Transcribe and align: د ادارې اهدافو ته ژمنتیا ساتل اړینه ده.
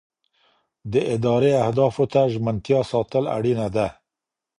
د 0.93 0.93
ادارې 1.15 1.51
اهدافو 1.63 2.03
ته 2.13 2.21
ژمنتیا 2.33 2.79
ساتل 2.91 3.23
اړینه 3.37 3.67
ده. 3.75 3.87